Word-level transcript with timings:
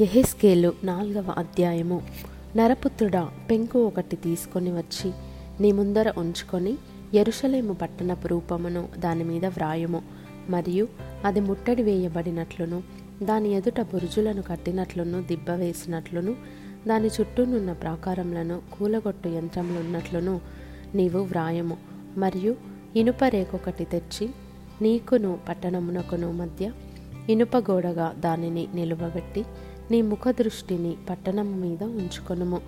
ఎహెస్కేలు 0.00 0.72
నాలుగవ 0.84 1.34
అధ్యాయము. 1.38 2.02
నరపుత్రుడా 2.56 3.28
పెంకు 3.50 3.84
ఒకటి 3.84 4.16
తీసుకొని 4.16 4.72
వచ్చి 4.72 5.12
నీ 5.60 5.72
ముందర 5.72 6.12
ఉంచుకొని 6.18 6.78
ఎరుషలేము 7.14 7.72
పట్టణపు 7.72 8.28
రూపమును 8.28 8.88
దాని 8.98 9.24
మీద 9.24 9.46
వ్రాయుము. 9.46 10.02
మరియు 10.50 10.88
అది 11.24 11.40
ముట్టడి 11.40 11.82
వేయబడినట్లును 11.82 12.82
దాని 13.22 13.48
ఎదుట 13.48 13.80
బురుజులను 13.80 14.42
కట్టినట్లును 14.42 15.22
దిబ్బ 15.22 15.50
వేసినట్లును 15.50 16.36
దాని 16.88 17.08
చుట్టూనున్న 17.08 17.72
ప్రాకారములను 17.72 18.62
కూలగొట్టు 18.78 19.28
యంత్రములున్నట్లును 19.28 20.40
నీవు 20.94 21.18
వ్రాయము. 21.18 21.76
మరియు 22.16 22.56
ఇనుప 22.96 23.24
రేకొకటి 23.24 23.84
తెచ్చి 23.84 24.30
నీకును 24.82 25.38
పట్టణమునకును 25.48 26.32
మధ్య 26.32 26.72
ఇనుప 27.28 27.56
గోడగా 27.56 28.14
దానిని 28.18 28.68
నిలువబెట్టి 28.74 29.44
నీ 29.90 30.02
ముఖ 30.02 30.28
దృష్టిని 30.28 30.96
పట్టణము 31.10 31.56
మీద 31.56 31.82
ఉంచుకొనుము. 31.82 32.60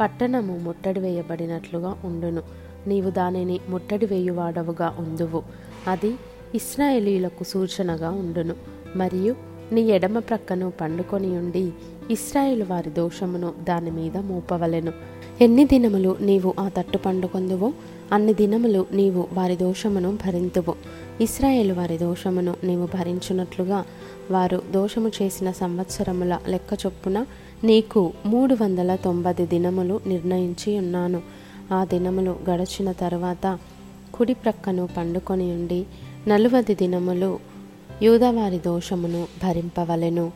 పట్టణము 0.00 0.58
ముట్టడి 0.58 1.00
వేయబడినట్లుగా 1.00 1.96
ఉండును. 2.04 2.42
నీవు 2.86 3.10
దానిని 3.10 3.60
ముట్టడి 3.68 4.06
వేయువాడవుగా 4.06 4.96
ఉందువు. 4.98 5.42
అది 5.88 6.14
ఇస్రాయేలీలకు 6.54 7.44
సూచనగా 7.44 8.10
ఉండును. 8.10 8.54
మరియు 8.96 9.36
నీ 9.72 9.80
ఎడమ 9.80 10.18
ప్రక్కను 10.18 10.72
పండుకొని 10.80 11.38
ఉండి 11.38 11.72
ఇస్రాయేల్ 12.10 12.62
వారి 12.62 12.90
దోషమును 12.90 13.54
దాని 13.68 13.90
మీద 13.90 14.16
మోపవలెను. 14.16 14.92
ఎన్ని 15.40 15.64
దినములు 15.64 16.16
నీవు 16.20 16.54
ఆ 16.60 16.68
తట్టు 16.68 16.98
పండుకొందువో 16.98 17.72
అన్ని 18.12 18.34
దినములు 18.34 18.86
నీవు 18.92 19.28
వారి 19.32 19.56
దోషమును 19.56 20.18
భరింతువు. 20.26 20.74
ఇస్రాయేల్ 21.20 21.72
వారి 21.72 21.98
దోషమును 21.98 22.54
నీవు 22.64 22.88
భరించున్నట్లుగా 22.94 23.84
వారు 24.30 24.62
దోషము 24.70 25.08
చేసిన 25.22 25.50
సంవత్సరముల 25.50 26.38
లెక్క 26.48 26.78
చొప్పున 26.86 27.26
నీకు 27.64 28.12
మూడు 28.26 28.56
వందల 28.62 28.96
తొంభై 28.96 29.32
దినములు 29.32 30.00
నిర్ణయించి 30.06 30.78
ఉన్నాను. 30.78 31.22
ఆ 31.72 31.84
దినములు 31.84 32.36
గడచిన 32.50 32.92
తర్వాత 32.92 33.58
కుడి 34.14 34.34
ప్రక్కను 34.34 34.88
పండుకొని 34.96 35.52
ఉండి 35.52 35.84
నలువది 36.28 36.74
దినములు 36.74 37.38
యూదవారి 38.02 38.58
దోషమును 38.58 39.26
భరింపవలెను. 39.42 40.32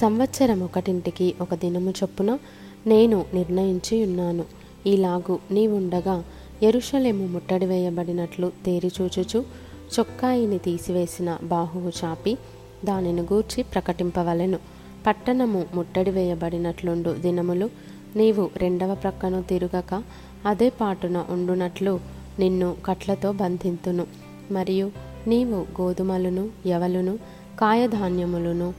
సంవత్సరం 0.00 0.62
ఒకటింటికి 0.62 1.34
ఒక 1.40 1.54
దినము 1.54 1.90
చొప్పున 1.90 2.38
నేను 2.86 3.24
నిర్ణయించి 3.34 4.04
ఉన్నాను. 4.04 4.44
ఈలాగు 4.86 5.38
నీవుండగా 5.50 6.24
ఎరుషలేము 6.62 7.26
ముట్టడి 7.26 7.66
వేయబడినట్లు 7.66 8.52
తేరిచూచుచు 8.64 9.44
చొక్కాయిని 9.98 10.58
తీసివేసిన 10.58 11.38
బాహువు 11.42 11.92
చాపి 12.04 12.38
దానిని 12.84 13.22
గూర్చి 13.22 13.62
ప్రకటింపవలెను. 13.62 14.58
పట్టణము 15.06 15.64
ముట్టడి 15.74 16.10
వేయబడినట్లుండు 16.10 17.10
దినములు 17.10 17.70
నీవు 18.16 18.50
రెండవ 18.56 18.94
ప్రక్కను 18.94 19.42
తిరగక 19.42 20.02
అదే 20.46 20.68
పాటున 20.68 21.24
ఉండునట్లు 21.30 22.00
నిన్ను 22.38 22.76
కట్లతో 22.84 23.32
బంధింతును. 23.32 24.06
మరియు 24.50 24.90
నీవు 25.26 25.66
గోధుమలను 25.80 26.50
యవలును 26.66 27.16
కాయధాన్యములను 27.60 28.74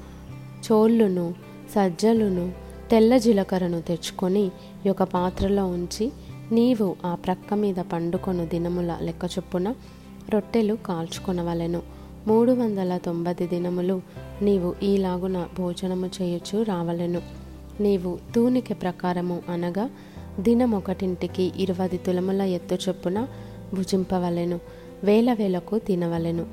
చోళ్ళును 0.71 1.35
సజ్జలును 1.75 2.51
తెల్ల 2.91 3.17
జీలకర్రను 3.17 3.81
తెచ్చుకొని 3.81 4.51
ఒక 4.89 5.03
పాత్రలో 5.03 5.67
ఉంచి 5.67 6.11
నీవు 6.51 6.95
ఆ 7.05 7.15
ప్రక్క 7.15 7.53
మీద 7.53 7.75
పండుకొను 7.75 8.45
దినముల 8.45 8.97
లెక్క 9.01 9.25
చొప్పున 9.25 9.75
రొట్టెలు 10.29 10.73
కాల్చుకొనవలెను. 10.73 11.81
మూడు 12.27 12.51
వందల 12.51 12.97
తొంభై 12.97 13.33
దినములు 13.33 14.01
నీవు 14.41 14.75
ఈలాగున 14.83 15.47
భోజనము 15.57 16.09
చేయొచ్చు 16.21 16.63
రావలెను. 16.63 17.21
నీవు 17.79 18.19
తూనిక 18.35 18.81
ప్రకారము 18.81 19.41
అనగా 19.49 19.89
దినమొకటింటికి 20.39 21.51
ఇరవై 21.57 21.87
తులముల 21.87 22.41
ఎత్తు 22.41 22.77
చొప్పున 22.89 23.27
భుజింపవలెను. 23.73 24.59
వేల 25.03 25.33
వేలకు 25.33 25.79
తినవలెను. 25.79 26.45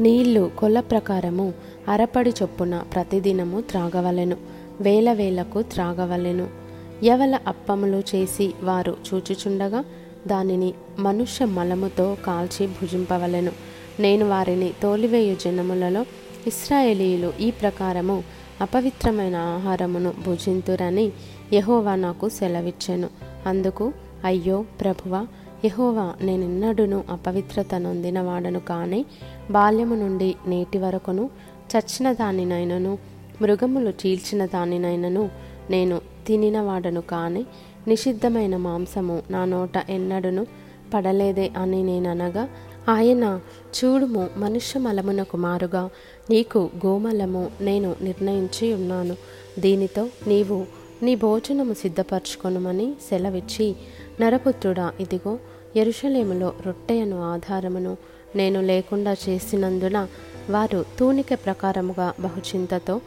నీళ్ళు 0.00 0.50
కొల 0.58 0.80
ప్రకారము 0.80 1.52
అరపడి 1.88 2.30
చొప్పున 2.30 2.82
ప్రతిదినము 2.94 3.60
త్రాగవలెను. 3.60 4.36
వేల 4.80 5.12
వేలకు 5.12 5.62
త్రాగవలెను. 5.62 6.61
యవల 7.04 7.38
అప్పములు 7.46 8.02
చేసి 8.14 8.54
వారు 8.62 8.96
చూచుచుండగా 9.14 9.84
దానిని 10.26 10.74
మనుష్య 10.98 11.44
మలముతో 11.44 12.16
కాల్చి 12.26 12.66
భుజింపవలెను. 12.66 13.52
నేను 14.00 14.28
వారిని 14.28 14.72
తోలివేయు 14.82 15.36
జనములలో 15.44 16.04
ఇస్రాయేలీలు 16.46 17.32
ఈ 17.40 17.50
ప్రకారము 17.50 18.24
అపవిత్రమైన 18.60 19.36
ఆహారమును 19.36 20.12
భుజింతురని 20.26 21.12
యహోవా 21.52 21.94
నాకు 21.94 22.28
సెలవిచ్చెను. 22.28 23.08
అందుకు 23.46 23.92
అయ్యో 24.24 24.64
ప్రభువ 24.80 25.26
యహోవా 25.64 26.14
నేనెన్నడును 26.22 27.04
అపవిత్రత 27.10 27.74
నొందిన 27.74 28.20
వాడను 28.20 28.60
కానీ 28.60 29.06
బాల్యము 29.50 29.94
నుండి 29.94 30.34
నేటి 30.46 30.78
వరకును 30.78 31.30
చచ్చిన 31.76 32.12
దానినైనను 32.12 32.98
మృగములు 33.42 33.90
చీల్చిన 33.90 34.46
దానినైనను 34.46 35.30
నేను 35.70 36.00
తినినవాడను 36.26 37.00
కానీ 37.00 37.42
కాని 37.42 37.44
నిషిద్ధమైన 37.88 38.56
మాంసము 38.56 39.22
నా 39.30 39.44
నోట 39.44 39.70
ఎన్నడును 39.90 40.46
పడలేదే 40.94 41.50
అని 41.56 41.82
నేననగా 41.82 42.48
ఆయన 42.88 43.40
చూడుము 43.78 44.30
మనుష్య 44.36 44.80
మలమునకు 44.80 45.36
మారుగా 45.36 45.90
నీకు 46.30 46.70
గోమలము 46.86 47.50
నేను 47.60 47.96
నిర్ణయించి 48.00 48.74
ఉన్నాను. 48.74 49.16
దీనితో 49.58 50.08
నీవు 50.26 50.66
నీ 51.02 51.14
భోజనము 51.14 51.72
సిద్ధపరచుకొనుమని 51.72 52.94
సెలవిచ్చి 53.10 53.76
నరపుత్రుడా 54.20 54.92
ఇదిగో 55.00 55.38
ఎరుషలేములో 55.76 56.52
రొట్టెయను 56.66 57.22
ఆధారమును 57.22 57.96
నేను 58.36 58.60
లేకుండా 58.60 59.16
చేసినందున 59.28 60.08
వారు 60.50 60.84
తూనిక 60.98 61.26
ప్రకారముగా 61.34 62.14
బహుచింతతో 62.20 63.00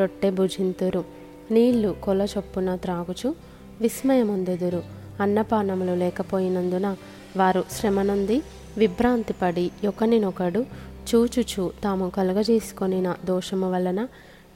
రొట్టె 0.00 0.30
భుజింతురు. 0.30 1.21
నీళ్ళు 1.50 1.96
కొల 2.02 2.22
చొప్పున 2.22 2.76
త్రాగుచు 2.76 3.34
విస్మయముందెదురు. 3.80 4.82
అన్నపానములు 5.20 5.92
లేకపోయినందున 5.92 6.96
వారు 7.36 7.64
శ్రమనుంది 7.70 8.42
విభ్రాంతి 8.78 9.34
పడి 9.42 9.70
ఒకనినొకడు 9.88 10.66
చూచుచు 11.14 11.72
తాము 11.84 12.10
కలుగజేసుకొనిన 12.10 13.14
దోషము 13.24 13.72
వలన 13.72 14.08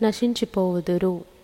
నశించిపోవుదురు. 0.03 1.36